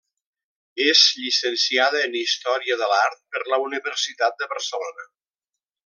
És 0.85 1.01
llicenciada 1.17 2.01
en 2.07 2.17
Història 2.21 2.79
de 2.81 2.89
l'Art 2.93 3.21
per 3.37 3.45
la 3.53 3.61
Universitat 3.67 4.41
de 4.43 4.53
Barcelona. 4.57 5.11